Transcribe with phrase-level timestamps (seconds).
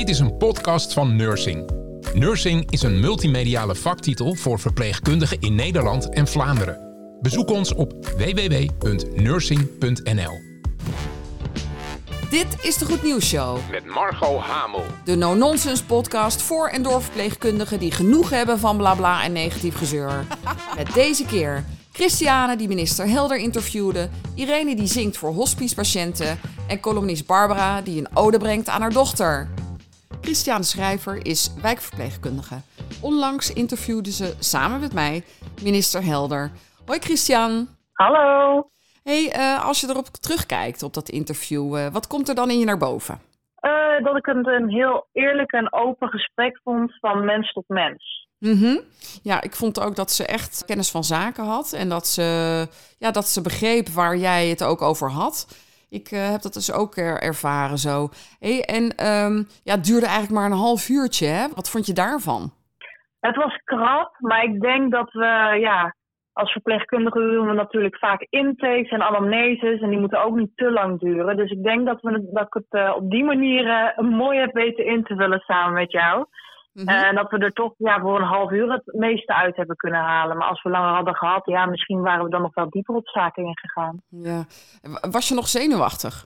[0.00, 1.70] Dit is een podcast van Nursing.
[2.14, 6.78] Nursing is een multimediale vaktitel voor verpleegkundigen in Nederland en Vlaanderen.
[7.20, 10.40] Bezoek ons op www.nursing.nl.
[12.30, 13.58] Dit is de Goed Nieuws Show.
[13.70, 14.84] Met Margot Hamel.
[15.04, 20.26] De no-nonsense podcast voor en door verpleegkundigen die genoeg hebben van blabla en negatief gezeur.
[20.76, 27.26] Met deze keer Christiane die minister Helder interviewde, Irene die zingt voor hospicepatiënten en columnist
[27.26, 29.48] Barbara die een ode brengt aan haar dochter.
[30.20, 32.54] Christiane Schrijver is wijkverpleegkundige.
[33.02, 35.22] Onlangs interviewde ze samen met mij
[35.62, 36.50] minister Helder.
[36.86, 37.68] Hoi Christian.
[37.92, 38.70] Hallo.
[39.02, 42.58] Hey, uh, als je erop terugkijkt op dat interview, uh, wat komt er dan in
[42.58, 43.20] je naar boven?
[43.60, 48.28] Uh, dat ik het een heel eerlijk en open gesprek vond van mens tot mens.
[48.38, 48.80] Mm -hmm.
[49.22, 52.22] Ja, ik vond ook dat ze echt kennis van zaken had en dat ze,
[52.98, 55.46] ja, dat ze begreep waar jij het ook over had.
[55.90, 58.08] Ik uh, heb dat dus ook er, ervaren zo.
[58.66, 61.26] En um, ja, het duurde eigenlijk maar een half uurtje.
[61.26, 61.48] Hè?
[61.54, 62.52] Wat vond je daarvan?
[63.20, 65.94] Het was krap, maar ik denk dat we, ja,
[66.32, 69.80] als verpleegkundigen doen we natuurlijk vaak intakes en anamneses.
[69.80, 71.36] En die moeten ook niet te lang duren.
[71.36, 74.52] Dus ik denk dat, we, dat ik het uh, op die manier uh, mooi heb
[74.52, 76.26] weten in te vullen samen met jou.
[76.72, 76.96] Mm -hmm.
[76.96, 80.00] En dat we er toch ja, voor een half uur het meeste uit hebben kunnen
[80.00, 80.36] halen.
[80.36, 83.08] Maar als we langer hadden gehad, ja, misschien waren we dan nog wel dieper op
[83.08, 84.02] zaken ingegaan.
[84.08, 84.44] Ja.
[85.10, 86.24] Was je nog zenuwachtig?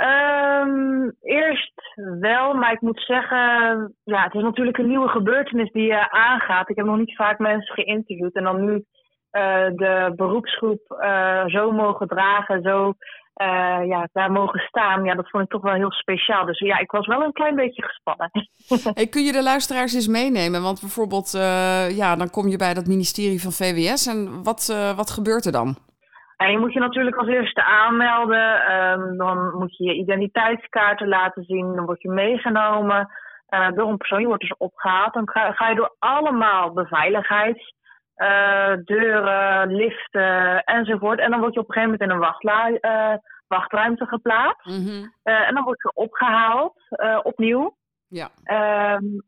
[0.00, 1.72] Um, eerst
[2.20, 6.68] wel, maar ik moet zeggen, ja, het is natuurlijk een nieuwe gebeurtenis die je aangaat.
[6.68, 8.82] Ik heb nog niet vaak mensen geïnterviewd en dan nu uh,
[9.76, 12.94] de beroepsgroep uh, zo mogen dragen, zo
[13.36, 16.46] uh, ja, daar mogen staan, ja, dat vond ik toch wel heel speciaal.
[16.46, 18.30] Dus ja, ik was wel een klein beetje gespannen.
[18.98, 20.62] hey, kun je de luisteraars eens meenemen?
[20.62, 24.96] Want bijvoorbeeld, uh, ja, dan kom je bij dat ministerie van VWS en wat, uh,
[24.96, 25.76] wat gebeurt er dan?
[26.36, 28.72] En je moet je natuurlijk als eerste aanmelden.
[28.72, 31.74] Um, dan moet je je identiteitskaarten laten zien.
[31.74, 33.08] Dan word je meegenomen
[33.50, 34.20] uh, door een persoon.
[34.20, 35.14] Je wordt dus opgehaald.
[35.14, 37.78] Dan ga, ga je door allemaal beveiligheids...
[38.20, 41.18] Uh, deuren, liften enzovoort.
[41.18, 44.66] En dan word je op een gegeven moment in een wachtla uh, wachtruimte geplaatst.
[44.66, 45.14] Mm -hmm.
[45.24, 46.74] uh, en dan word je opgehaald,
[47.22, 47.78] opnieuw.
[48.08, 48.30] Ja.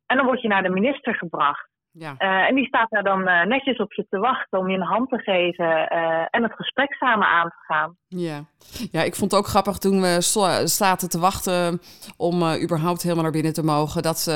[0.06, 1.70] en dan word je naar de minister gebracht.
[1.94, 2.16] Ja.
[2.16, 5.18] en die staat daar dan netjes op je te wachten om je een hand te
[5.18, 5.88] geven
[6.30, 7.96] en het gesprek samen aan te gaan.
[8.08, 8.44] Ja.
[8.90, 10.16] ja, ik vond het ook grappig toen we
[10.64, 11.80] zaten te wachten
[12.16, 14.26] om überhaupt helemaal naar binnen te mogen, dat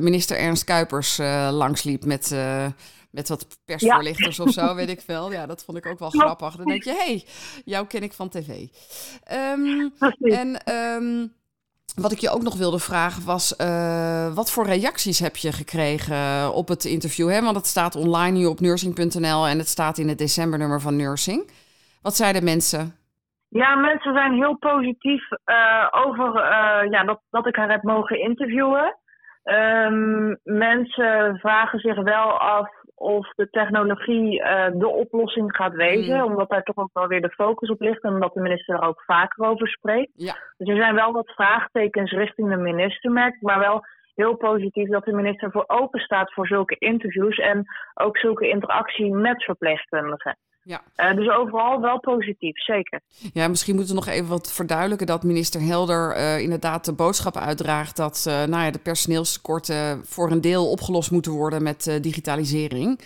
[0.00, 1.18] minister Ernst Kuipers
[1.50, 2.30] langsliep met
[3.10, 4.44] met wat persvoorlichters ja.
[4.44, 5.32] of zo, weet ik veel.
[5.32, 6.56] Ja, dat vond ik ook wel grappig.
[6.56, 7.24] Dan denk je, hé, hey,
[7.64, 8.48] jou ken ik van tv.
[9.32, 11.32] Um, en um,
[11.94, 16.52] wat ik je ook nog wilde vragen was, uh, wat voor reacties heb je gekregen
[16.54, 17.30] op het interview?
[17.30, 17.42] Hè?
[17.42, 21.50] Want het staat online nu op nursing.nl en het staat in het decembernummer van Nursing.
[22.02, 22.96] Wat zeiden mensen?
[23.48, 28.20] Ja, mensen zijn heel positief uh, over uh, ja, dat, dat ik haar heb mogen
[28.20, 28.96] interviewen.
[29.44, 36.16] Um, mensen vragen zich wel af of de technologie uh, de oplossing gaat wezen.
[36.16, 36.24] Mm.
[36.24, 38.88] Omdat daar toch ook wel weer de focus op ligt en omdat de minister er
[38.88, 40.12] ook vaker over spreekt.
[40.14, 40.36] Ja.
[40.56, 45.04] Dus er zijn wel wat vraagtekens richting de minister, merk maar wel heel positief dat
[45.04, 47.64] de minister voor open staat voor zulke interviews en
[47.94, 50.36] ook zulke interactie met verpleegkundigen.
[50.68, 50.82] Ja.
[50.96, 53.00] Uh, dus overal wel positief, zeker.
[53.32, 57.36] Ja, misschien moeten we nog even wat verduidelijken dat minister Helder uh, inderdaad de boodschap
[57.36, 63.00] uitdraagt dat uh, nou ja, de personeelstekorten voor een deel opgelost moeten worden met digitalisering.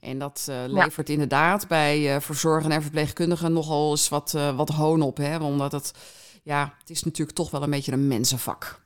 [0.00, 1.12] En dat levert ja.
[1.12, 5.16] inderdaad bij verzorgen en verpleegkundigen nogal eens wat, wat hoon op.
[5.16, 5.38] Hè?
[5.38, 5.92] Omdat het,
[6.42, 8.80] ja, het is natuurlijk toch wel een beetje een mensenvak.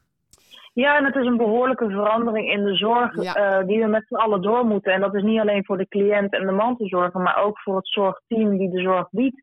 [0.85, 3.61] Ja, en het is een behoorlijke verandering in de zorg ja.
[3.61, 4.93] uh, die we met z'n allen door moeten.
[4.93, 7.89] En dat is niet alleen voor de cliënt en de mantelzorger, maar ook voor het
[7.89, 9.43] zorgteam die de zorg biedt.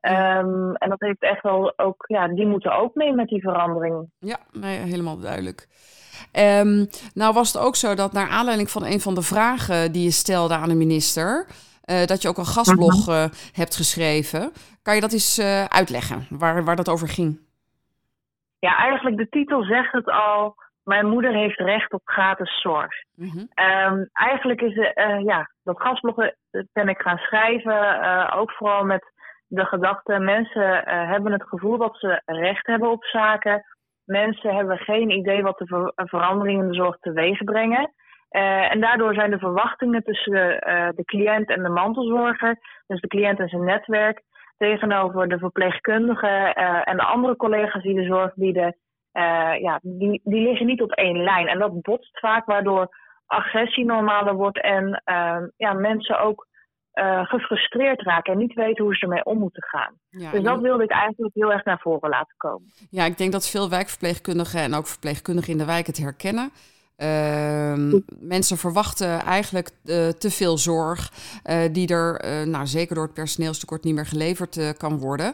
[0.00, 4.10] Um, en dat heeft echt wel ook, ja, die moeten ook mee met die verandering.
[4.18, 5.68] Ja, nee, helemaal duidelijk.
[6.32, 10.04] Um, nou was het ook zo dat naar aanleiding van een van de vragen die
[10.04, 11.46] je stelde aan de minister,
[11.84, 14.52] uh, dat je ook een gastblog uh, hebt geschreven.
[14.82, 17.50] Kan je dat eens uitleggen, waar, waar dat over ging?
[18.66, 20.54] Ja, eigenlijk de titel zegt het al.
[20.84, 22.94] Mijn moeder heeft recht op gratis zorg.
[23.14, 23.64] Mm -hmm.
[23.64, 26.16] um, eigenlijk is uh, ja, dat gastblog
[26.72, 27.72] ben ik gaan schrijven.
[27.72, 29.12] Uh, ook vooral met
[29.46, 33.64] de gedachte: mensen uh, hebben het gevoel dat ze recht hebben op zaken.
[34.04, 37.92] Mensen hebben geen idee wat de ver veranderingen in de zorg teweeg brengen.
[38.70, 40.32] en daardoor zijn de verwachtingen tussen
[40.94, 44.22] de cliënt en de mantelzorger, dus de cliënt en zijn netwerk,
[44.62, 48.76] tegenover de verpleegkundigen uh, en de andere collega's die de zorg bieden,
[49.12, 51.46] uh, ja, die, die liggen niet op één lijn.
[51.46, 52.88] En dat botst vaak, waardoor
[53.26, 56.50] agressie normaler wordt en uh, ja, mensen ook
[57.22, 59.94] gefrustreerd raken en niet weten hoe ze ermee om moeten gaan.
[60.32, 62.68] dus dat wilde ik eigenlijk heel erg naar voren laten komen.
[62.90, 66.50] Ja, ik denk dat veel wijkverpleegkundigen en ook verpleegkundigen in de wijk het herkennen.
[67.02, 71.12] Uh, mensen verwachten eigenlijk uh, te veel zorg,
[71.44, 75.32] uh, die er uh, nou, zeker door het personeelstekort niet meer geleverd kan worden.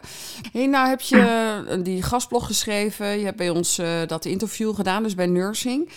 [0.51, 5.15] Hey, nou heb je die gastblog geschreven, je hebt bij ons dat interview gedaan, dus
[5.15, 5.89] bij Nursing.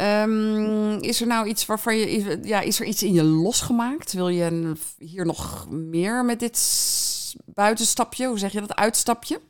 [0.00, 4.12] Um, is er nou iets waarvan je, ja, is er iets in je losgemaakt?
[4.12, 6.58] Wil je hier nog meer met dit
[7.44, 9.40] buitenstapje, hoe zeg je dat, uitstapje?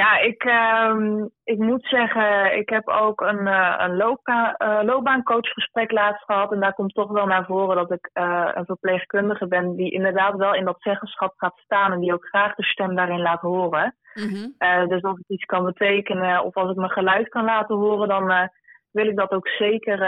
[0.00, 6.24] Ja, ik, uh, ik moet zeggen, ik heb ook een, uh, een uh, loopbaancoachgesprek laatst
[6.24, 6.52] gehad.
[6.52, 10.36] En daar komt toch wel naar voren dat ik uh, een verpleegkundige ben die inderdaad
[10.36, 11.92] wel in dat zeggenschap gaat staan.
[11.92, 13.96] En die ook graag de stem daarin laat horen.
[14.14, 14.54] Mm-hmm.
[14.88, 18.50] dus als ik iets kan betekenen of als ik mijn geluid kan laten horen, dan
[18.90, 19.98] wil ik dat ook zeker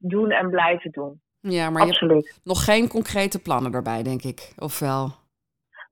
[0.00, 1.20] doen en blijven doen.
[1.40, 2.24] Ja, maar Absoluut.
[2.24, 4.52] je hebt nog geen concrete plannen daarbij, denk ik.
[4.58, 5.20] Of wel?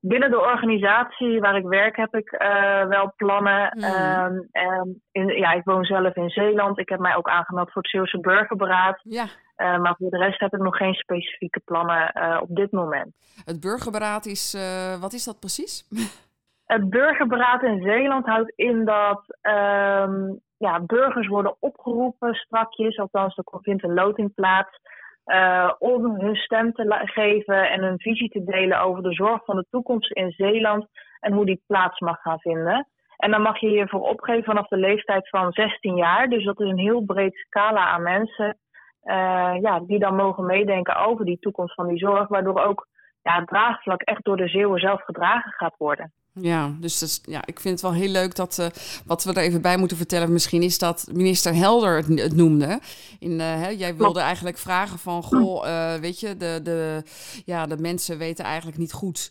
[0.00, 3.76] Binnen de organisatie waar ik werk heb ik uh, wel plannen.
[3.76, 4.48] Mm.
[4.52, 6.78] Um, in, ja, ik woon zelf in Zeeland.
[6.78, 9.00] Ik heb mij ook aangemeld voor het Zeeuwse Burgerberaad.
[9.02, 9.24] Ja.
[9.24, 13.14] Uh, maar voor de rest heb ik nog geen specifieke plannen uh, op dit moment.
[13.44, 14.56] Het Burgerberaad is,
[15.00, 15.84] wat is dat precies?
[16.64, 22.98] Het Burgerberaad in Zeeland houdt in dat um, ja, burgers worden opgeroepen strakjes.
[22.98, 24.80] Althans, er vindt een loting plaats
[25.30, 29.56] uh, om hun stem te geven en hun visie te delen over de zorg van
[29.56, 30.86] de toekomst in Zeeland
[31.20, 32.88] en hoe die plaats mag gaan vinden.
[33.16, 36.28] En dan mag je hiervoor opgeven vanaf de leeftijd van 16 jaar.
[36.28, 38.58] Dus dat is een heel breed scala aan mensen
[39.04, 42.86] uh, ja, die dan mogen meedenken over die toekomst van die zorg, waardoor ook
[43.22, 46.12] ja, het draagvlak echt door de Zeeuwen zelf gedragen gaat worden.
[46.40, 48.66] Ja, dus dat ja, ik vind het wel heel leuk dat uh,
[49.04, 50.32] wat we er even bij moeten vertellen.
[50.32, 52.80] Misschien is dat minister Helder het, het noemde.
[53.18, 57.02] In, uh, hè, jij wilde eigenlijk vragen van, goh, uh, weet je, de, de,
[57.44, 59.30] ja, de mensen weten eigenlijk niet goed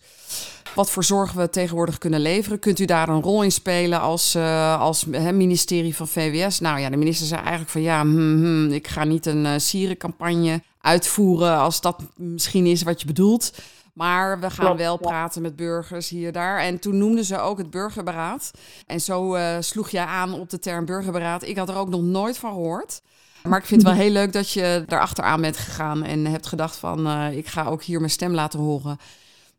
[0.75, 2.59] wat voor zorg we tegenwoordig kunnen leveren.
[2.59, 4.35] Kunt u daar een rol in spelen als,
[4.79, 6.59] als hè, ministerie van VWS?
[6.59, 10.61] Nou ja, de minister zei eigenlijk van, ja, hmm, hmm, ik ga niet een sierencampagne
[10.81, 13.51] uitvoeren als dat misschien is wat je bedoelt.
[13.99, 16.59] Maar we gaan wel praten met burgers hier daar.
[16.59, 18.51] En toen noemden ze ook het burgerberaad.
[18.87, 21.43] En zo uh, sloeg jij aan op de term burgerberaad.
[21.43, 23.01] Ik had er ook nog nooit van gehoord.
[23.47, 26.77] Maar ik vind het wel heel leuk dat je daarachteraan bent gegaan en hebt gedacht
[26.77, 28.97] van uh, ik ga ook hier mijn stem laten horen.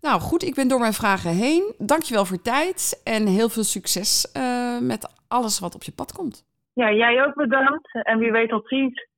[0.00, 1.74] Nou goed, ik ben door mijn vragen heen.
[1.78, 6.12] Dankjewel voor je tijd en heel veel succes uh, met alles wat op je pad
[6.12, 6.44] komt.
[6.72, 9.08] Ja, jij ook bedankt en wie weet tot ziens.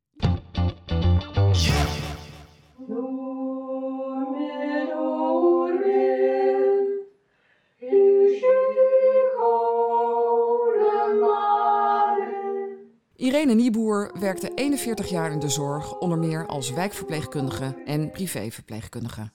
[13.32, 19.30] Irene Nieboer werkte 41 jaar in de zorg, onder meer als wijkverpleegkundige en privéverpleegkundige.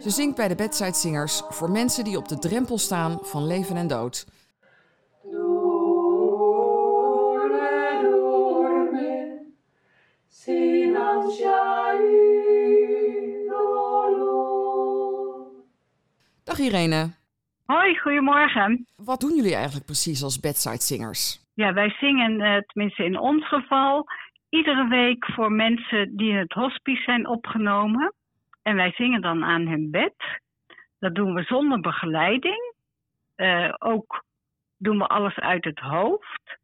[0.00, 3.76] Ze zingt bij de Bedside Singers voor mensen die op de drempel staan van leven
[3.76, 4.26] en dood.
[16.44, 17.10] Dag Irene.
[17.66, 18.86] Hoi, goedemorgen.
[18.96, 21.40] Wat doen jullie eigenlijk precies als Bedside Singers?
[21.54, 24.06] Ja, wij zingen, uh, tenminste in ons geval,
[24.48, 28.14] iedere week voor mensen die in het hospice zijn opgenomen.
[28.62, 30.14] En wij zingen dan aan hun bed.
[30.98, 32.74] Dat doen we zonder begeleiding.
[33.36, 34.24] Uh, ook
[34.76, 36.58] doen we alles uit het hoofd.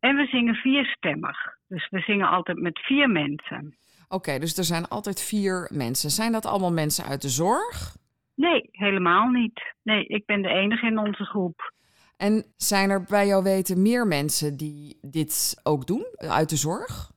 [0.00, 1.38] En we zingen vierstemmig.
[1.68, 3.76] Dus we zingen altijd met vier mensen.
[4.08, 6.10] Oké, dus er zijn altijd vier mensen.
[6.10, 7.96] Zijn dat allemaal mensen uit de zorg?
[8.36, 9.74] Nee, helemaal niet.
[9.82, 11.72] Nee, ik ben de enige in onze groep.
[12.16, 17.10] En zijn er bij jou weten meer mensen die dit ook doen uit de zorg?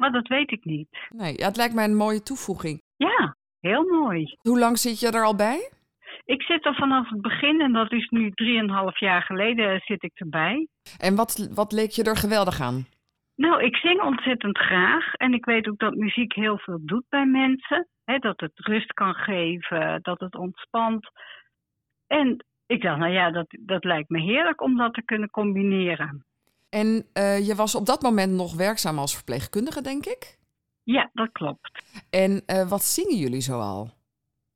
[0.00, 0.88] Maar dat weet ik niet.
[1.08, 2.82] Nee, ja, het lijkt mij een mooie toevoeging.
[2.96, 4.36] Ja, heel mooi.
[4.40, 5.70] Hoe lang zit je er al bij?
[6.24, 10.12] Ik zit er vanaf het begin en dat is nu drieënhalf jaar geleden zit ik
[10.14, 10.68] erbij.
[10.98, 12.86] En wat, wat leek je er geweldig aan?
[13.40, 17.26] Nou, ik zing ontzettend graag en ik weet ook dat muziek heel veel doet bij
[17.26, 17.88] mensen.
[18.04, 21.10] Dat het rust kan geven, dat het ontspant.
[22.06, 26.24] En ik dacht, nou ja, dat, dat lijkt me heerlijk om dat te kunnen combineren.
[26.70, 30.38] En uh, je was op dat moment nog werkzaam als verpleegkundige, denk ik?
[30.82, 31.84] Ja, dat klopt.
[32.10, 33.90] En uh, wat zingen jullie zoal?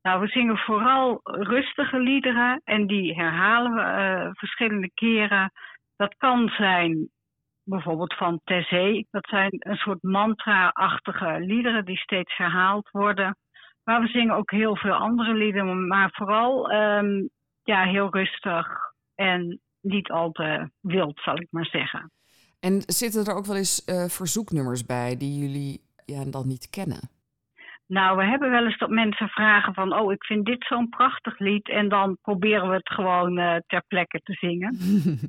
[0.02, 5.52] Nou, we zingen vooral rustige liederen en die herhalen we uh, verschillende keren.
[5.96, 7.08] Dat kan zijn
[7.64, 9.06] bijvoorbeeld van Terzee.
[9.10, 13.36] Dat zijn een soort mantra-achtige liederen die steeds herhaald worden.
[13.84, 17.28] Maar we zingen ook heel veel andere liederen, maar vooral um,
[17.62, 18.66] ja, heel rustig
[19.14, 22.10] en niet al te wild, zal ik maar zeggen.
[22.60, 27.13] En zitten er ook wel eens uh, verzoeknummers bij die jullie ja, dan niet kennen?
[27.86, 31.38] Nou, we hebben wel eens dat mensen vragen van, oh, ik vind dit zo'n prachtig
[31.38, 31.68] lied.
[31.68, 34.76] En dan proberen we het gewoon uh, ter plekke te zingen.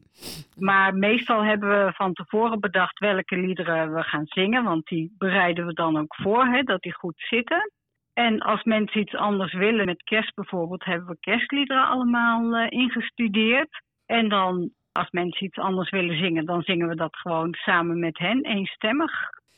[0.67, 4.63] maar meestal hebben we van tevoren bedacht welke liederen we gaan zingen.
[4.63, 7.71] Want die bereiden we dan ook voor, hè, dat die goed zitten.
[8.13, 13.81] En als mensen iets anders willen, met kerst bijvoorbeeld, hebben we kerstliederen allemaal uh, ingestudeerd.
[14.05, 18.17] En dan, als mensen iets anders willen zingen, dan zingen we dat gewoon samen met
[18.17, 19.11] hen, eenstemmig.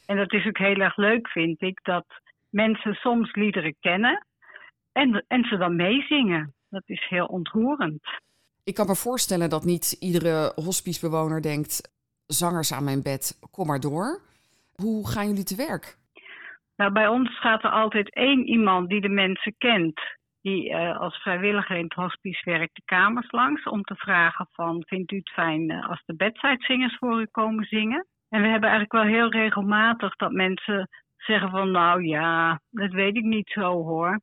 [0.05, 2.05] En dat is ook heel erg leuk, vind ik, dat
[2.49, 4.25] mensen soms liederen kennen
[4.91, 6.53] en, en ze dan meezingen.
[6.69, 8.01] Dat is heel ontroerend.
[8.63, 11.91] Ik kan me voorstellen dat niet iedere hospicebewoner denkt:
[12.25, 14.21] zangers aan mijn bed, kom maar door.
[14.75, 15.97] Hoe gaan jullie te werk?
[16.75, 20.01] Nou, bij ons gaat er altijd één iemand die de mensen kent,
[20.41, 24.83] die uh, als vrijwilliger in het hospice werkt, de kamers langs om te vragen van,
[24.85, 28.07] vindt u het fijn uh, als de bedside voor u komen zingen?
[28.29, 33.15] En we hebben eigenlijk wel heel regelmatig dat mensen zeggen van, nou ja, dat weet
[33.15, 34.19] ik niet zo hoor.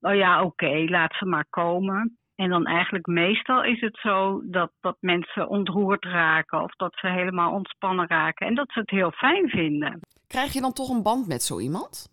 [0.00, 2.18] Oh ja, oké, okay, laat ze maar komen.
[2.34, 7.06] En dan eigenlijk meestal is het zo dat, dat mensen ontroerd raken of dat ze
[7.08, 10.00] helemaal ontspannen raken en dat ze het heel fijn vinden.
[10.26, 12.08] Krijg je dan toch een band met zo iemand?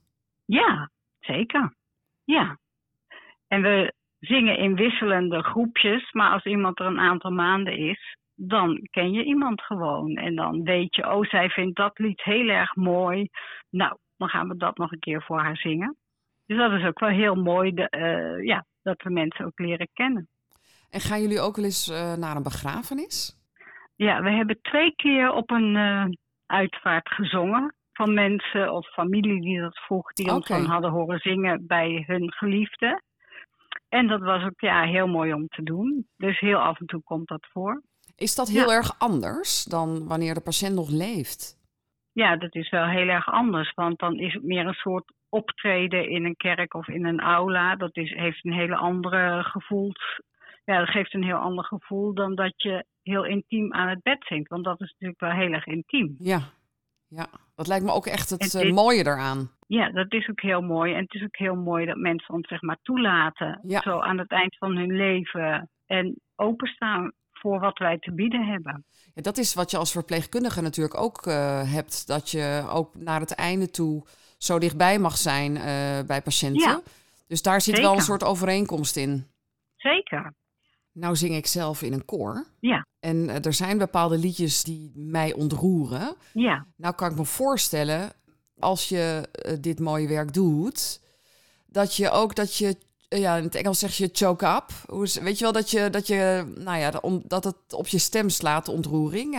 [0.45, 1.73] Ja, zeker.
[2.23, 2.57] Ja.
[3.47, 8.87] En we zingen in wisselende groepjes, maar als iemand er een aantal maanden is, dan
[8.91, 10.15] ken je iemand gewoon.
[10.15, 13.29] En dan weet je, oh, zij vindt dat lied heel erg mooi.
[13.69, 15.97] Nou, dan gaan we dat nog een keer voor haar zingen.
[16.45, 19.89] Dus dat is ook wel heel mooi, de, uh, ja, dat we mensen ook leren
[19.93, 20.27] kennen.
[20.89, 23.37] En gaan jullie ook wel eens uh, naar een begrafenis?
[23.95, 26.05] Ja, we hebben twee keer op een uh,
[26.45, 31.67] uitvaart gezongen van mensen of familie die dat vroeg, die ons dan hadden horen zingen
[31.67, 33.01] bij hun geliefde.
[33.89, 36.07] En dat was ook ja, heel mooi om te doen.
[36.17, 37.81] Dus heel af en toe komt dat voor.
[38.15, 41.60] Is dat heel erg anders dan wanneer de patiënt nog leeft?
[42.13, 43.73] Ja, dat is wel heel erg anders.
[43.73, 47.75] Want dan is het meer een soort optreden in een kerk of in een aula.
[47.75, 49.91] Dat is, heeft een hele andere gevoel.
[50.65, 54.23] Ja, dat geeft een heel ander gevoel dan dat je heel intiem aan het bed
[54.25, 54.49] zingt.
[54.49, 56.15] Want dat is natuurlijk wel heel erg intiem.
[56.19, 56.39] Ja,
[57.07, 59.51] ja, dat lijkt me ook echt het, uh, mooie eraan.
[59.67, 60.93] Ja, dat is ook heel mooi.
[60.93, 63.59] En het is ook heel mooi dat mensen ons zeg maar toelaten.
[63.63, 63.81] Ja.
[63.81, 65.69] Zo aan het eind van hun leven.
[65.85, 67.11] En openstaan
[67.41, 68.85] voor wat wij te bieden hebben.
[69.13, 72.07] Ja, dat is wat je als verpleegkundige natuurlijk ook uh, hebt.
[72.07, 74.03] Dat je ook naar het einde toe
[74.37, 75.63] zo dichtbij mag zijn uh,
[76.07, 76.69] bij patiënten.
[76.69, 76.81] Ja,
[77.27, 77.89] dus daar zit zeker.
[77.89, 79.27] wel een soort overeenkomst in.
[79.75, 80.33] Zeker.
[80.91, 82.45] Nou zing ik zelf in een koor.
[82.59, 82.85] Ja.
[82.99, 86.15] En uh, er zijn bepaalde liedjes die mij ontroeren.
[86.33, 86.65] Ja.
[86.75, 88.11] Nou kan ik me voorstellen,
[88.59, 89.29] als je
[89.61, 91.01] dit mooie werk doet,
[91.65, 92.77] dat je ook dat je,
[93.19, 94.67] ja, in het Engels zeg je choke up.
[95.23, 98.29] Weet je wel dat je, dat je, nou ja, om, dat het op je stem
[98.29, 99.31] slaat, de ontroering.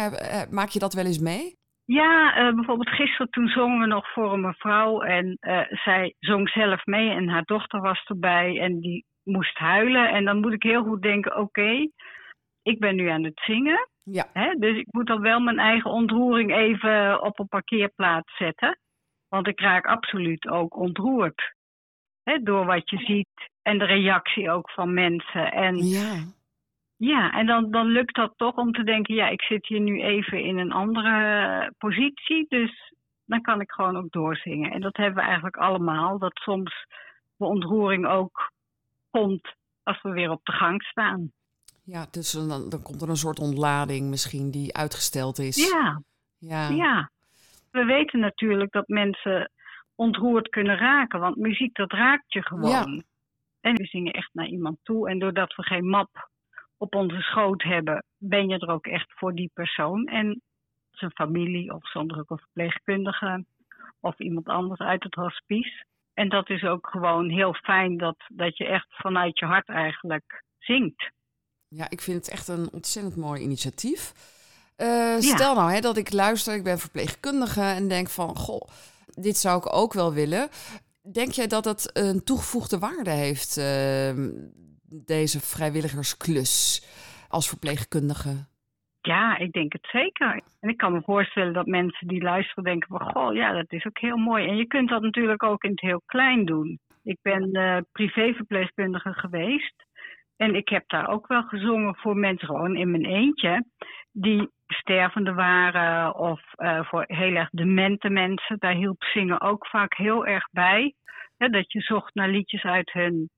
[0.50, 1.60] maak je dat wel eens mee?
[1.84, 6.48] Ja, uh, bijvoorbeeld gisteren toen zongen we nog voor een mevrouw en uh, zij zong
[6.48, 10.08] zelf mee en haar dochter was erbij en die moest huilen.
[10.08, 11.90] En dan moet ik heel goed denken, oké, okay,
[12.62, 13.88] ik ben nu aan het zingen.
[14.02, 14.26] Ja.
[14.32, 18.78] Hè, dus ik moet dan wel mijn eigen ontroering even op een parkeerplaats zetten.
[19.28, 21.54] Want ik raak absoluut ook ontroerd.
[22.22, 25.52] Hè, door wat je ziet en de reactie ook van mensen.
[25.52, 26.24] En, ja.
[26.96, 30.02] Ja, en dan, dan lukt dat toch om te denken, ja, ik zit hier nu
[30.02, 32.46] even in een andere positie.
[32.48, 32.92] Dus
[33.24, 34.70] dan kan ik gewoon ook doorzingen.
[34.70, 36.18] En dat hebben we eigenlijk allemaal.
[36.18, 36.86] Dat soms
[37.36, 38.52] de ontroering ook
[39.10, 41.32] komt als we weer op de gang staan.
[41.84, 45.70] Ja, dus dan, dan komt er een soort ontlading misschien die uitgesteld is.
[45.70, 46.02] Ja.
[46.38, 46.68] ja.
[46.68, 47.10] Ja.
[47.70, 49.50] We weten natuurlijk dat mensen
[49.94, 52.94] ontroerd kunnen raken, want muziek dat raakt je gewoon.
[52.94, 53.02] Ja.
[53.62, 55.08] En we zingen echt naar iemand toe.
[55.08, 56.28] En doordat we geen map
[56.76, 60.06] op onze schoot hebben, ben je er ook echt voor die persoon.
[60.06, 60.42] En
[60.90, 63.44] zijn familie, of ook een verpleegkundige,
[64.00, 65.84] of iemand anders uit het hospice.
[66.14, 70.44] En dat is ook gewoon heel fijn dat, dat je echt vanuit je hart eigenlijk
[70.58, 71.10] zingt.
[71.68, 74.12] Ja, ik vind het echt een ontzettend mooi initiatief.
[74.78, 78.68] Uh, stel nou hè, dat ik luister, ik ben verpleegkundige en denk van, goh,
[79.06, 80.48] dit zou ik ook wel willen.
[81.10, 84.12] Denk jij dat het een toegevoegde waarde heeft, uh,
[85.06, 86.82] deze vrijwilligersklus
[87.28, 88.50] als verpleegkundige?
[89.00, 90.42] Ja, ik denk het zeker.
[90.60, 93.12] En ik kan me voorstellen dat mensen die luisteren denken van...
[93.12, 94.48] goh, ja, dat is ook heel mooi.
[94.48, 96.78] En je kunt dat natuurlijk ook in het heel klein doen.
[97.02, 99.74] Ik ben uh, privéverpleegkundige geweest.
[100.36, 103.64] En ik heb daar ook wel gezongen voor mensen gewoon in mijn eentje...
[104.12, 108.58] die stervende waren of uh, voor heel erg demente mensen.
[108.58, 110.94] Daar hielp zingen ook vaak heel erg bij.
[111.38, 113.30] Hè, dat je zocht naar liedjes uit hun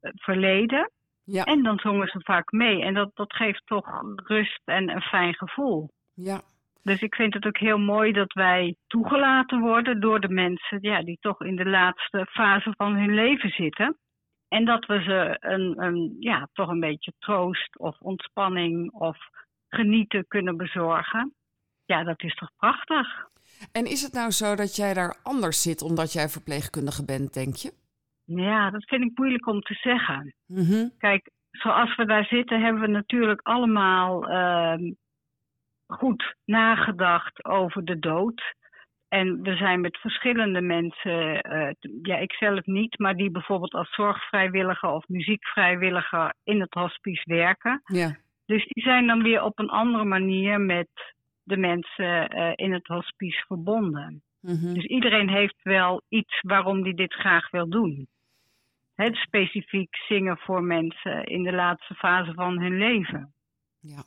[0.00, 0.90] uh, verleden...
[1.24, 1.44] Ja.
[1.44, 2.82] En dan zongen ze vaak mee.
[2.82, 5.90] En dat, dat geeft toch rust en een fijn gevoel.
[6.14, 6.40] Ja.
[6.82, 11.02] Dus ik vind het ook heel mooi dat wij toegelaten worden door de mensen ja,
[11.02, 13.98] die toch in de laatste fase van hun leven zitten.
[14.48, 19.18] En dat we ze een, een, ja, toch een beetje troost of ontspanning of
[19.70, 21.34] genieten kunnen bezorgen.
[21.84, 23.28] Ja, dat is toch prachtig.
[23.72, 27.54] En is het nou zo dat jij daar anders zit omdat jij verpleegkundige bent, denk
[27.54, 27.72] je?
[28.24, 30.34] Ja, dat vind ik moeilijk om te zeggen.
[30.46, 30.88] Mhm.
[30.98, 34.92] Kijk, zoals we daar zitten, hebben we natuurlijk allemaal ehm,
[35.86, 38.54] goed nagedacht over de dood.
[39.08, 41.70] En we zijn met verschillende mensen, uh,
[42.02, 47.82] ja, ik zelf niet, maar die bijvoorbeeld als zorgvrijwilliger of muziekvrijwilliger in het hospice werken.
[47.84, 48.16] Ja.
[48.50, 50.88] Dus die zijn dan weer op een andere manier met
[51.42, 54.22] de mensen uh, in het hospice verbonden.
[54.40, 54.74] Mhm.
[54.74, 58.08] Dus iedereen heeft wel iets waarom die dit graag wil doen.
[58.94, 63.32] Het specifiek zingen voor mensen in de laatste fase van hun leven.
[63.80, 64.02] Ja.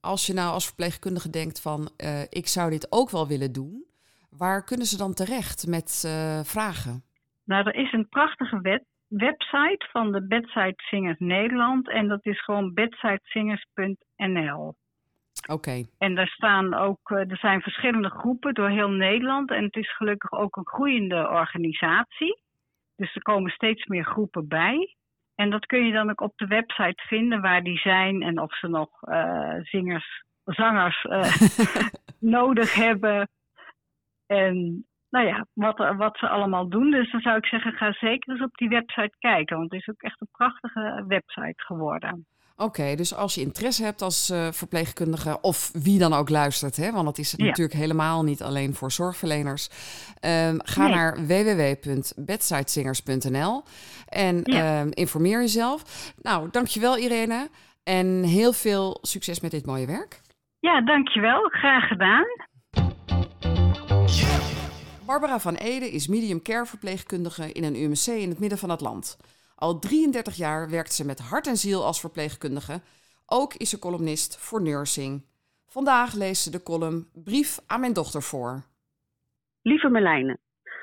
[0.00, 3.84] Als je nou als verpleegkundige denkt van uh, ik zou dit ook wel willen doen,
[4.30, 7.02] waar kunnen ze dan terecht met uh, vragen?
[7.44, 12.44] Nou, er is een prachtige web website van de Bedside Singers Nederland en dat is
[12.44, 14.74] gewoon bedsidesingers.nl.
[15.42, 15.52] Oké.
[15.52, 15.86] Okay.
[15.98, 19.96] En daar staan ook, uh, er zijn verschillende groepen door heel Nederland en het is
[19.96, 22.40] gelukkig ook een groeiende organisatie.
[22.96, 24.96] Dus er komen steeds meer groepen bij.
[25.34, 28.56] En dat kun je dan ook op de website vinden waar die zijn en of
[28.56, 31.36] ze nog uh, zingers, zangers uh,
[32.36, 33.28] nodig hebben.
[34.26, 36.90] En nou ja, wat, wat ze allemaal doen.
[36.90, 39.56] Dus dan zou ik zeggen, ga zeker eens op die website kijken.
[39.56, 42.26] Want het is ook echt een prachtige website geworden.
[42.60, 46.76] Oké, okay, dus als je interesse hebt als uh, verpleegkundige, of wie dan ook luistert,
[46.76, 47.44] hè, want het is Ja.
[47.44, 49.68] natuurlijk helemaal niet alleen voor zorgverleners,
[50.20, 50.94] ehm, ga Nee.
[50.94, 53.62] naar www.bedsidesingers.nl
[54.08, 54.80] en Ja.
[54.80, 56.12] ehm, informeer jezelf.
[56.22, 57.48] Nou, dankjewel Irene
[57.84, 60.20] en heel veel succes met dit mooie werk.
[60.60, 61.48] Ja, dankjewel.
[61.48, 62.24] Graag gedaan.
[65.10, 68.80] Barbara van Ede is medium care verpleegkundige in een UMC in het midden van het
[68.80, 69.06] land.
[69.56, 72.80] Al 33 jaar werkt ze met hart en ziel als verpleegkundige.
[73.26, 75.12] Ook is ze columnist voor Nursing.
[75.66, 78.62] Vandaag leest ze de column Brief aan mijn dochter voor.
[79.62, 80.38] Lieve Merlijne,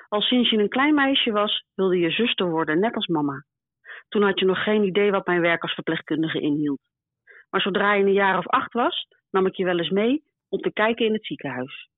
[0.10, 3.46] al sinds je een klein meisje was, wilde je zuster worden, net als mama.
[4.10, 6.82] Toen had je nog geen idee wat mijn werk als verpleegkundige inhield.
[7.50, 10.60] Maar zodra je een jaar of acht was, nam ik je wel eens mee om
[10.60, 11.90] te kijken in het ziekenhuis.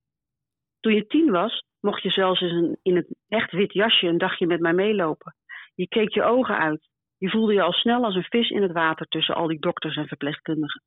[0.80, 4.48] Toen je tien was, mocht je zelfs een, in het echt wit jasje een dagje
[4.48, 5.36] met mij meelopen.
[5.76, 6.90] Je keek je ogen uit.
[7.18, 9.96] Je voelde je al snel als een vis in het water tussen al die dokters
[9.96, 10.82] en verpleegkundigen.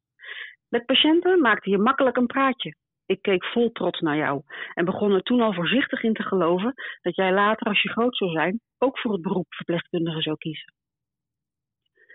[0.68, 2.74] Met patiënten maakte je makkelijk een praatje.
[3.06, 4.42] Ik keek vol trots naar jou
[4.74, 8.16] en begon er toen al voorzichtig in te geloven dat jij later, als je groot
[8.16, 10.74] zou zijn, ook voor het beroep verpleegkundige zou kiezen.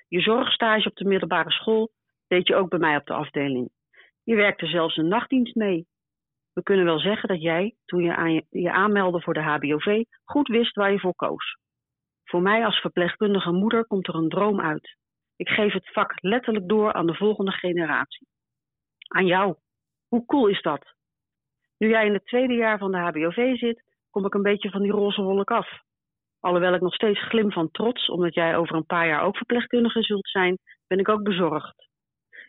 [0.07, 1.91] Je zorgstage op de middelbare school
[2.27, 3.69] deed je ook bij mij op de afdeling.
[4.23, 5.88] Je werkte zelfs een nachtdienst mee.
[6.56, 10.04] We kunnen wel zeggen dat jij, toen je aan je, je aanmeldde voor de HBOV,
[10.24, 11.58] goed wist waar je voor koos.
[12.24, 14.96] Voor mij als verpleegkundige moeder komt er een droom uit.
[15.36, 18.28] Ik geef het vak letterlijk door aan de volgende generatie.
[19.08, 19.56] Aan jou.
[20.08, 20.94] Hoe cool is dat?
[21.78, 24.82] Nu jij in het tweede jaar van de HBOV zit, kom ik een beetje van
[24.82, 25.70] die roze wolk af.
[26.39, 30.02] Alhoewel ik nog steeds glim van trots, omdat jij over een paar jaar ook verpleegkundige
[30.02, 31.88] zult zijn, ben ik ook bezorgd.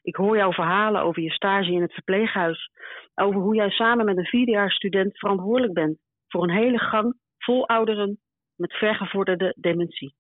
[0.07, 2.71] Ik hoor jouw verhalen over je stage in het verpleeghuis,
[3.15, 8.19] over hoe jij samen met een vierdejaarsstudent verantwoordelijk bent voor een hele gang vol ouderen
[8.57, 10.15] met vergevorderde dementie.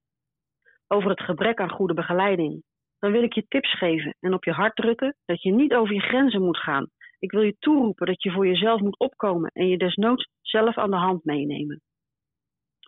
[0.89, 2.63] Over het gebrek aan goede begeleiding.
[2.99, 5.95] Dan wil ik je tips geven en op je hart drukken dat je niet over
[5.95, 6.91] je grenzen moet gaan.
[7.19, 10.91] Ik wil je toeroepen dat je voor jezelf moet opkomen en je desnoods zelf aan
[10.91, 11.81] de hand meenemen.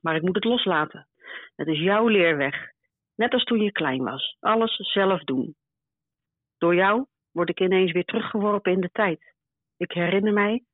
[0.02, 1.08] Maar ik moet het loslaten.
[1.56, 2.72] Het is jouw leerweg.
[3.14, 4.36] Net als toen je klein was.
[4.40, 5.56] Alles zelf doen.
[6.58, 9.34] Door jou word ik ineens weer teruggeworpen in de tijd.
[9.76, 10.64] Ik herinner mij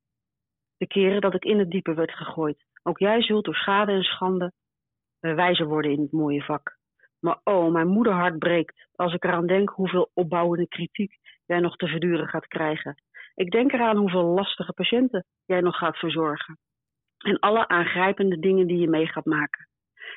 [0.77, 2.64] de keren dat ik in het diepe werd gegooid.
[2.83, 4.53] Ook jij zult door schade en schande
[5.20, 6.77] eh, wijzer worden in het mooie vak.
[7.20, 11.87] Maar oh, mijn moederhart breekt als ik eraan denk hoeveel opbouwende kritiek jij nog te
[11.87, 12.94] verduren gaat krijgen.
[13.35, 16.59] Ik denk eraan hoeveel lastige patiënten jij nog gaat verzorgen.
[17.18, 19.68] En alle aangrijpende dingen die je mee gaat maken.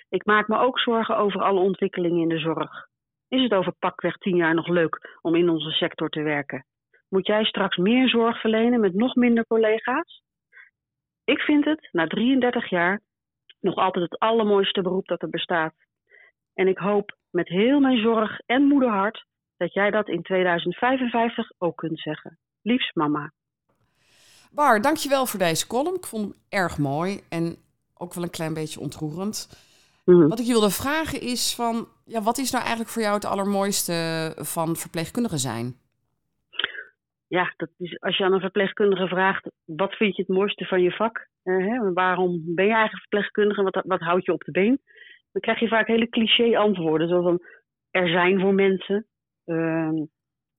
[0.09, 2.87] Ik maak me ook zorgen over alle ontwikkelingen in de zorg.
[3.27, 6.65] Is het over pakweg tien jaar nog leuk om in onze sector te werken?
[7.09, 10.21] Moet jij straks meer zorg verlenen met nog minder collega's?
[11.23, 13.01] Ik vind het, na 33 jaar,
[13.59, 15.73] nog altijd het allermooiste beroep dat er bestaat.
[16.53, 19.25] En ik hoop met heel mijn zorg en moederhart
[19.57, 22.39] dat jij dat in 2055 ook kunt zeggen.
[22.61, 23.31] Liefs mama.
[24.51, 25.95] Bar, dankjewel voor deze column.
[25.95, 27.55] Ik vond hem erg mooi en
[27.97, 29.66] ook wel een klein beetje ontroerend.
[30.07, 30.27] Mhm.
[30.27, 33.25] Wat ik je wilde vragen is van, ja, wat is nou eigenlijk voor jou het
[33.25, 35.75] allermooiste van verpleegkundige zijn?
[37.27, 40.81] ja, dat is, als je aan een verpleegkundige vraagt, wat vind je het mooiste van
[40.81, 41.27] je vak?
[41.43, 43.63] Uh, hè, waarom ben je eigenlijk verpleegkundige?
[43.63, 44.79] Wat, wat houdt je op de been?
[45.31, 47.07] Dan krijg je vaak hele cliché antwoorden.
[47.07, 47.41] Zoals van,
[47.91, 49.05] er zijn voor mensen.
[49.45, 49.89] Uh,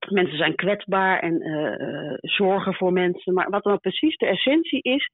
[0.09, 3.35] mensen zijn kwetsbaar en uh, zorgen voor mensen.
[3.35, 5.11] Maar wat dan precies de essentie is,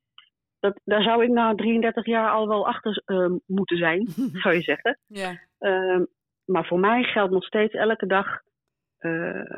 [0.65, 3.03] dat, daar zou ik na 33 jaar al wel achter
[3.47, 4.07] moeten zijn,
[4.43, 4.99] zou je zeggen.
[5.07, 5.41] Ja.
[5.59, 6.05] Ehm,
[6.45, 8.43] maar voor mij geldt nog steeds elke dag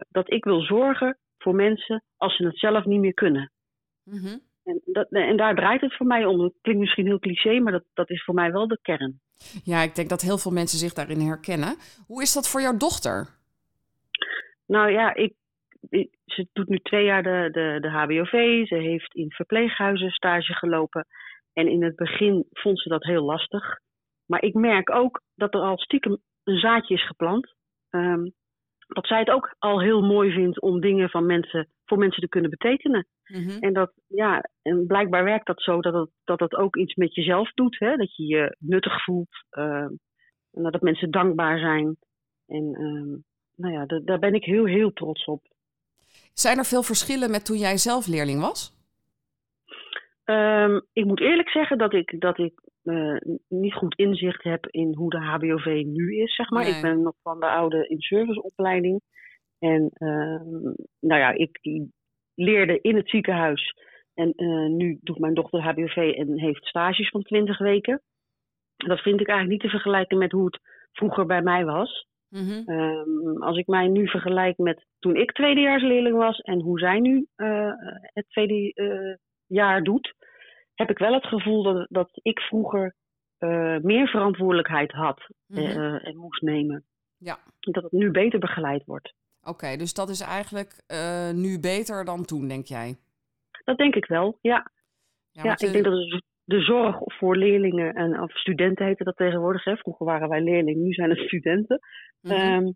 [0.09, 3.51] dat ik wil zorgen voor mensen als ze het zelf niet meer kunnen.
[4.03, 4.39] Mhm.
[4.65, 6.41] En, dat, en daar draait het voor mij om.
[6.41, 9.21] Het klinkt misschien heel cliché, maar dat, dat is voor mij wel de kern.
[9.65, 11.77] Ja, ik denk dat heel veel mensen zich daarin herkennen.
[12.07, 13.29] Hoe is dat voor jouw dochter?
[14.67, 15.35] Nou ja, ik,
[16.25, 18.67] ze doet nu twee jaar de, de, de HBOV.
[18.67, 21.07] Ze heeft in verpleeghuizen stage gelopen.
[21.53, 23.79] En in het begin vond ze dat heel lastig.
[24.27, 27.55] Maar ik merk ook dat er al stiekem een zaadje is geplant.
[27.91, 28.35] Um,
[28.87, 32.29] dat zij het ook al heel mooi vindt om dingen van mensen, voor mensen te
[32.29, 33.07] kunnen betekenen.
[33.27, 33.59] Mhm.
[33.61, 37.15] En dat, ja, en blijkbaar werkt dat zo dat het, dat het ook iets met
[37.15, 37.79] jezelf doet.
[37.79, 37.97] Hè?
[37.97, 39.45] Dat je je nuttig voelt.
[39.59, 39.89] Uh,
[40.53, 41.97] en dat mensen dankbaar zijn.
[42.47, 43.17] En uh,
[43.55, 45.43] nou ja, daar ben ik heel, heel trots op.
[46.45, 48.75] Zijn er veel verschillen met toen jij zelf leerling was?
[50.25, 53.17] Um, ik moet eerlijk zeggen dat ik, dat ik uh,
[53.49, 56.65] niet goed inzicht heb in hoe de HBOV nu is, zeg maar.
[56.65, 56.75] Nee.
[56.75, 59.01] Ik ben nog van de oude in-serviceopleiding.
[59.59, 60.41] En uh,
[61.01, 61.59] nou ja, ik
[62.35, 63.75] leerde in het ziekenhuis.
[64.15, 68.03] En uh, nu doet mijn dochter HBOV en heeft stages van 20 weken.
[68.77, 70.61] Dat vind ik eigenlijk niet te vergelijken met hoe het
[70.93, 72.07] vroeger bij mij was.
[72.37, 72.71] Mhm.
[72.71, 77.27] Um, als ik mij nu vergelijk met toen ik tweedejaarsleerling was en hoe zij nu
[77.37, 77.73] uh,
[78.03, 79.15] het tweede uh,
[79.47, 80.15] jaar doet,
[80.75, 82.95] heb ik wel het gevoel dat, dat ik vroeger
[83.39, 85.97] uh, meer verantwoordelijkheid had Mhm.
[85.97, 86.85] en moest nemen.
[87.17, 87.39] Ja.
[87.61, 89.15] Dat het nu beter begeleid wordt.
[89.43, 90.83] Oké, dus dat is eigenlijk
[91.35, 92.97] nu beter dan toen, denk jij?
[93.65, 94.71] Dat denk ik wel, ja.
[95.31, 99.17] Ja, ik eh, denk dat de, de zorg voor leerlingen en of studenten heette dat
[99.17, 99.65] tegenwoordig.
[99.65, 99.77] Hè.
[99.77, 101.79] Vroeger waren wij leerlingen, nu zijn het studenten.
[102.21, 102.35] mhm.
[102.35, 102.71] Ehm,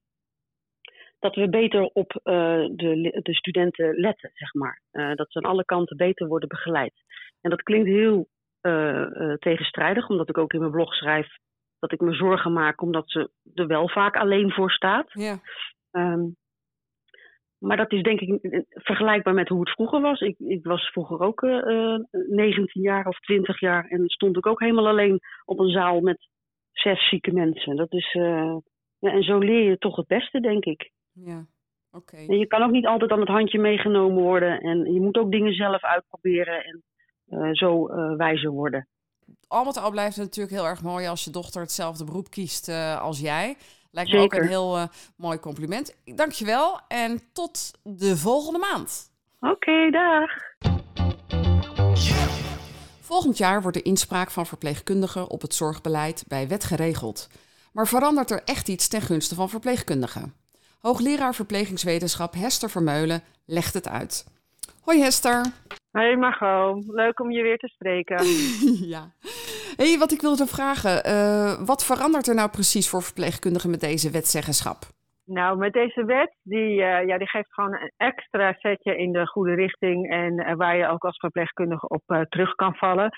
[1.18, 2.32] dat we beter op uh,
[2.72, 4.82] de, de studenten letten, zeg maar.
[4.92, 6.94] Uh, dat ze aan alle kanten beter worden begeleid.
[7.40, 8.28] En dat klinkt heel
[8.62, 11.28] uh, tegenstrijdig, omdat ik ook in mijn blog schrijf
[11.78, 15.12] dat ik me zorgen maak omdat ze er wel vaak alleen voor staat.
[15.12, 15.38] Ja.
[15.90, 16.36] Um,
[17.60, 20.20] maar dat is denk ik vergelijkbaar met hoe het vroeger was.
[20.20, 24.60] Ik, ik was vroeger ook uh, 19 jaar of 20 jaar en stond ik ook
[24.60, 26.28] helemaal alleen op een zaal met
[26.72, 27.76] zes zieke mensen.
[27.76, 28.56] Dat is, uh,
[28.98, 30.90] ja, en zo leer je toch het beste, denk ik.
[31.12, 31.46] Ja,
[31.90, 32.16] oké.
[32.16, 34.60] En je kan ook niet altijd aan het handje meegenomen worden.
[34.60, 36.82] En je moet ook dingen zelf uitproberen en
[37.28, 38.88] uh, zo wijzer worden.
[39.48, 42.68] Al met al blijft het natuurlijk heel erg mooi als je dochter hetzelfde beroep kiest
[43.00, 43.56] als jij.
[43.90, 44.42] Lijkt me ook Zeker.
[44.42, 44.84] een heel uh,
[45.16, 45.96] mooi compliment.
[46.04, 49.10] Dankjewel en tot de volgende maand.
[49.40, 50.30] Oké, okay, dag.
[53.00, 57.28] Volgend jaar wordt de inspraak van verpleegkundigen op het zorgbeleid bij wet geregeld.
[57.72, 60.34] Maar verandert er echt iets ten gunste van verpleegkundigen?
[60.80, 64.26] Hoogleraar verplegingswetenschap Hester Vermeulen legt het uit.
[64.80, 65.44] Hoi Hester.
[65.90, 68.26] Hoi Margot, leuk om je weer te spreken.
[68.94, 69.12] ja.
[69.76, 74.10] Hey, wat ik wilde vragen, uh, wat verandert er nou precies voor verpleegkundigen met deze
[74.10, 74.78] wetzeggenschap?
[75.24, 79.26] Nou, met deze wet, die, uh, ja, die geeft gewoon een extra setje in de
[79.26, 83.10] goede richting en uh, waar je ook als verpleegkundige op terug kan vallen.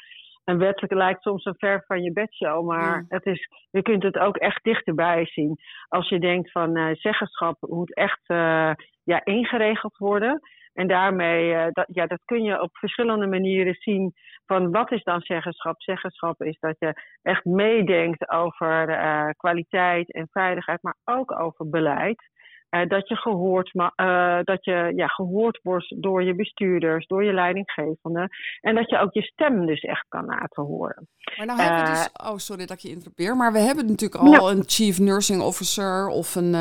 [0.44, 4.18] Een wet lijkt soms een ver van je bedshow, maar het is, je kunt het
[4.18, 5.56] ook echt dichterbij zien.
[5.88, 8.20] Als je denkt van zeggenschap moet echt
[9.04, 10.40] ja, ingeregeld worden.
[10.72, 14.12] En daarmee, dat, ja, dat kun je op verschillende manieren zien
[14.46, 15.82] van wat is dan zeggenschap.
[15.82, 22.30] Zeggenschap is dat je echt meedenkt over uh, kwaliteit en veiligheid, maar ook over beleid.
[22.70, 27.32] Uh, dat je gehoord, uh, dat je ja, gehoord wordt door je bestuurders, door je
[27.32, 28.28] leidinggevende.
[28.60, 31.08] En dat je ook je stem dus echt kan laten horen.
[31.36, 32.08] Maar nou hebben we dus...
[32.12, 33.36] Oh, sorry dat ik je interrupeer.
[33.36, 34.50] Maar we hebben natuurlijk al Ja.
[34.50, 36.52] een chief nursing officer of een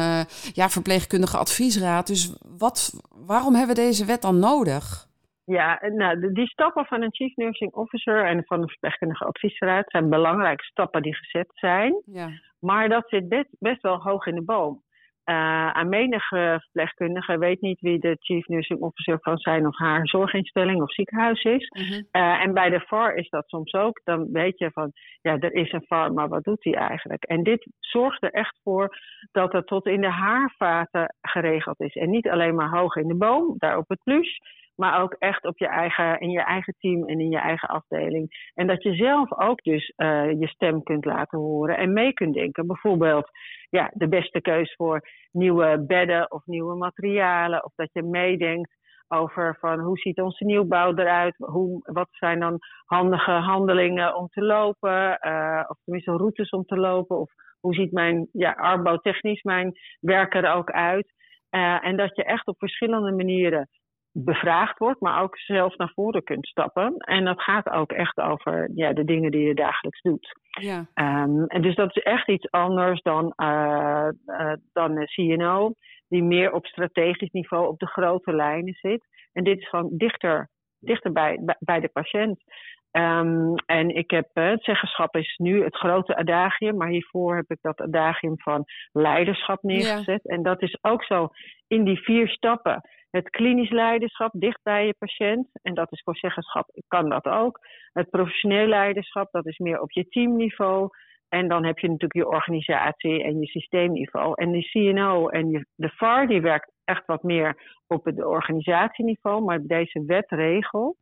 [0.54, 2.08] ja, verpleegkundige adviesraad.
[2.08, 5.10] Dus wat, waarom hebben we deze wet dan nodig?
[5.52, 10.10] Ja, nou, die stappen van een chief nursing officer en van een verpleegkundige adviesraad zijn
[10.10, 12.02] belangrijke stappen die gezet zijn.
[12.06, 12.30] Ja.
[12.60, 14.82] Maar dat zit best, best wel hoog in de boom.
[15.26, 20.08] Uh, aan menige verpleegkundige weet niet wie de chief nursing officer van zijn of haar
[20.08, 21.68] zorginstelling of ziekenhuis is.
[21.68, 21.94] Mhm.
[21.94, 24.02] Uh, en bij de VAR is dat soms ook.
[24.04, 27.24] Dan weet je van, ja, er is een VAR, maar wat doet hij eigenlijk?
[27.24, 28.98] En dit zorgt er echt voor
[29.32, 31.96] dat het tot in de haarvaten geregeld is.
[31.96, 34.40] En niet alleen maar hoog in de boom, daar op het plus,
[34.76, 38.52] maar ook echt op je eigen, in je eigen team en in je eigen afdeling.
[38.54, 42.34] En dat je zelf ook dus uh, je stem kunt laten horen en mee kunt
[42.34, 42.68] denken.
[42.68, 43.30] Bijvoorbeeld,
[43.70, 47.64] ja, de beste keus voor nieuwe bedden of nieuwe materialen.
[47.64, 51.36] Of dat je meedenkt over van hoe ziet onze nieuwbouw eruit?
[51.38, 55.18] Hoe, wat zijn dan handige handelingen om te lopen?
[55.28, 57.20] Uh, of tenminste routes om te lopen?
[57.20, 61.14] Of hoe ziet mijn ja, arbouwtechnisch mijn werk er ook uit?
[61.52, 63.70] Uh, en dat je echt op verschillende manieren
[64.14, 66.98] bevraagd wordt, maar ook zelf naar voren kunt stappen.
[66.98, 70.40] En dat gaat ook echt over ja, de dingen die je dagelijks doet.
[70.60, 70.78] Ja.
[70.78, 75.74] Um, en dus dat is echt iets anders dan, uh, uh, dan CNO,
[76.08, 79.06] die meer op strategisch niveau op de grote lijnen zit.
[79.34, 82.44] En dit is gewoon dichter, dichter bij, bij de patiënt.
[82.92, 87.58] Um, en ik heb, het zeggenschap is nu het grote adagium, maar hiervoor heb ik
[87.62, 90.20] dat adagium van leiderschap neergezet.
[90.24, 90.36] Ja.
[90.36, 91.28] En dat is ook zo
[91.68, 95.48] in die vier stappen het klinisch leiderschap dicht bij je patiënt.
[95.62, 97.60] En dat is voor zeggenschap, kan dat ook.
[97.94, 100.90] Het professioneel leiderschap, dat is meer op je teamniveau.
[101.30, 104.34] En dan heb je natuurlijk je organisatie en je systeemniveau.
[104.36, 109.44] En de CNO en de VAR, die werkt echt wat meer op het organisatieniveau.
[109.44, 110.98] Maar deze wet regelt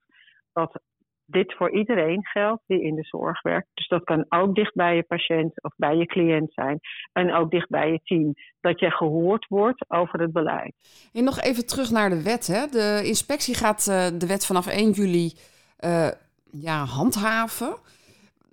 [0.54, 0.82] dat
[1.30, 3.68] dit voor iedereen geldt die in de zorg werkt.
[3.74, 6.80] Dus dat kan ook dicht bij je patiënt of bij je cliënt zijn.
[7.14, 8.34] En ook dicht bij je team.
[8.62, 10.74] Dat je gehoord wordt over het beleid.
[11.14, 12.48] En nog even terug naar de wet.
[12.48, 12.68] Hè?
[12.68, 15.34] De inspectie gaat uh, de wet vanaf 1 juli
[15.80, 16.08] uh,
[16.52, 17.76] ja, handhaven.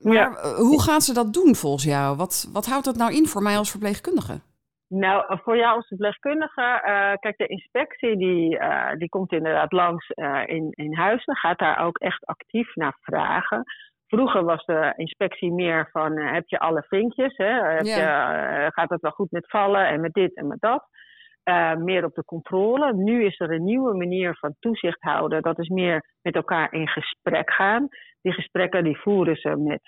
[0.01, 0.55] Maar ja.
[0.55, 2.17] hoe gaan ze dat doen volgens jou?
[2.17, 4.41] Wat, wat houdt dat nou in voor mij als verpleegkundige?
[4.89, 10.11] Nou, voor jou als verpleegkundige, uh, kijk, de inspectie die, uh, die komt inderdaad langs
[10.15, 13.63] uh, in, in huizen, gaat daar ook echt actief naar vragen.
[14.07, 17.37] Vroeger was de inspectie meer van, heb je alle vinkjes?
[17.37, 17.75] Hè?
[17.75, 20.89] Heb je, gaat het wel goed met vallen en met dit en met dat?
[21.79, 22.95] meer op de controle.
[22.95, 25.43] Nu is er een nieuwe manier van toezicht houden.
[25.43, 27.89] Dat is meer met elkaar in gesprek gaan.
[28.23, 29.81] Die gesprekken die voeren ze met,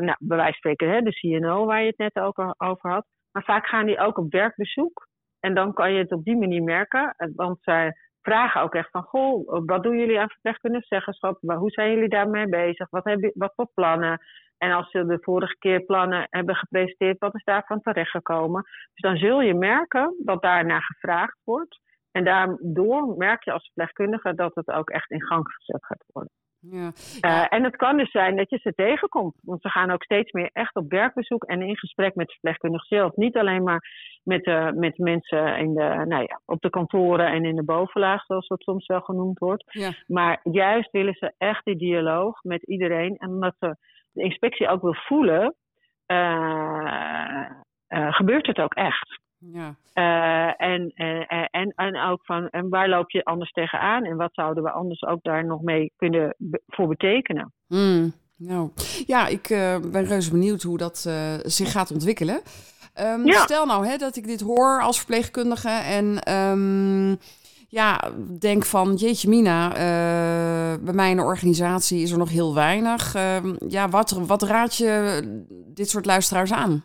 [0.00, 3.06] nou, bij wijze van spreken, hè, de CNO waar je het net ook over had
[3.32, 5.08] maar vaak gaan die ook op werkbezoek.
[5.40, 7.14] En dan kan je het op die manier merken.
[7.34, 7.92] Want zij
[8.22, 11.38] vragen ook echt van, goh, wat doen jullie aan verpleegkundig zeggenschap?
[11.40, 12.90] Hoe zijn jullie daarmee bezig?
[12.90, 14.18] Wat, hebben, wat voor plannen?
[14.58, 18.62] En als ze de vorige keer plannen hebben gepresenteerd, wat is daarvan terechtgekomen?
[18.62, 21.80] Dus dan zul je merken dat daarnaar gevraagd wordt.
[22.10, 26.32] En daardoor merk je als verpleegkundige dat het ook echt in gang gezet gaat worden.
[26.70, 26.92] Ja.
[27.20, 29.34] Uh, en het kan dus zijn dat je ze tegenkomt.
[29.42, 33.16] Want ze gaan ook steeds meer echt op werkbezoek en in gesprek met verpleegkundigen zelf.
[33.16, 33.88] Niet alleen maar
[34.22, 38.24] met, uh, met mensen in de, nou ja, op de kantoren en in de bovenlaag,
[38.24, 39.64] zoals dat soms wel genoemd wordt.
[39.66, 39.90] Ja.
[40.06, 43.16] Maar juist willen ze echt die dialoog met iedereen.
[43.16, 43.76] En omdat ze
[44.12, 45.54] de inspectie ook wil voelen,
[46.06, 47.46] uh,
[47.88, 49.20] gebeurt het ook echt.
[49.50, 49.74] Ja.
[49.94, 54.30] Uh, en, en, en, en ook van en waar loop je anders tegenaan en wat
[54.32, 56.34] zouden we anders ook daar nog mee kunnen
[56.66, 57.52] voor betekenen?
[57.68, 58.70] Mm, nou,
[59.06, 62.40] ja, ik uh, ben reuze benieuwd hoe dat uh, zich gaat ontwikkelen.
[63.00, 63.40] Um, ja.
[63.40, 67.18] Stel nou hè, dat ik dit hoor als verpleegkundige en um,
[67.68, 68.00] ja,
[68.38, 69.68] denk van jeetje Mina,
[70.78, 73.14] bij mij in de organisatie is er nog heel weinig.
[73.14, 75.20] Ehm, ja, wat, wat raad je
[75.74, 76.84] dit soort luisteraars aan?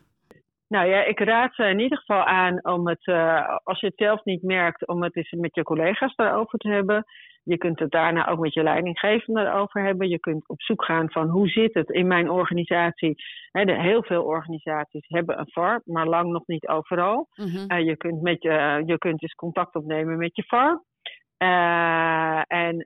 [0.68, 3.98] Nou ja, ik raad ze in ieder geval aan om het, uh, als je het
[3.98, 7.06] zelf niet merkt, om het eens met je collega's daarover te hebben.
[7.44, 10.10] Je kunt het daarna ook met je leidinggevende erover hebben.
[10.10, 13.16] Je kunt op zoek gaan van hoe zit het in mijn organisatie.
[13.52, 17.28] Heel veel organisaties hebben een VAR, maar lang nog niet overal.
[17.36, 17.72] Mm -hmm.
[17.72, 20.84] uh, je, kunt met je, je kunt dus contact opnemen met je VAR.
[21.44, 22.84] Uh, en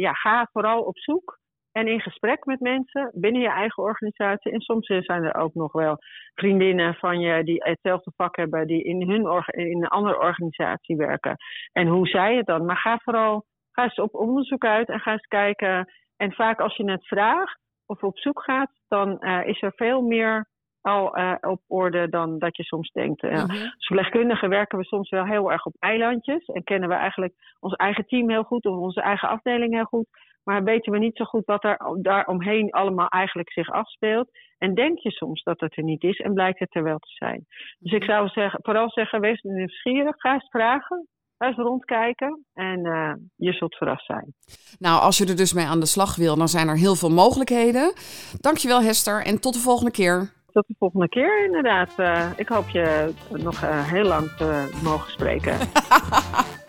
[0.00, 1.38] ja, ga vooral op zoek
[1.72, 4.52] en in gesprek met mensen binnen je eigen organisatie.
[4.52, 5.96] En soms zijn er ook nog wel
[6.34, 11.36] vriendinnen van je die hetzelfde vak hebben, die in, hun in een andere organisatie werken.
[11.72, 12.64] En hoe zij het dan?
[12.64, 15.92] Maar ga vooral ga eens op onderzoek uit en ga eens kijken.
[16.16, 20.02] En vaak als je het vraagt of op zoek gaat, dan uh, is er veel
[20.02, 20.48] meer
[20.80, 23.22] al uh, op orde dan dat je soms denkt.
[23.22, 23.42] Uh.
[23.42, 27.74] Als verpleegkundigen werken we soms wel heel erg op eilandjes en kennen we eigenlijk ons
[27.74, 30.06] eigen team heel goed of onze eigen afdeling heel goed.
[30.50, 34.30] Maar weten we niet zo goed wat er daaromheen allemaal eigenlijk zich afspeelt.
[34.58, 37.08] En denk je soms dat het er niet is en blijkt het er wel te
[37.08, 37.46] zijn.
[37.78, 41.08] Dus ik zou zeggen, vooral zeggen, wees nieuwsgierig, ga eens vragen.
[41.38, 44.34] Ga eens rondkijken en uh, je zult verrast zijn.
[44.78, 47.10] Nou, als je er dus mee aan de slag wil, dan zijn er heel veel
[47.10, 47.92] mogelijkheden.
[48.40, 50.30] Dankjewel Hester en tot de volgende keer.
[50.52, 51.92] Tot de volgende keer, inderdaad.
[51.96, 55.58] Uh, ik hoop je nog uh, heel lang te mogen spreken.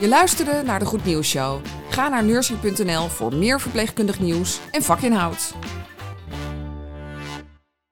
[0.00, 1.60] Je luisterde naar de Goed Nieuws Show.
[1.90, 5.54] Ga naar nursing.nl voor meer verpleegkundig nieuws en vakinhoud.